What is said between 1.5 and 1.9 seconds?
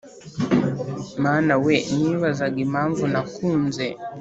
we